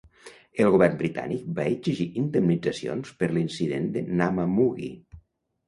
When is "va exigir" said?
1.59-2.09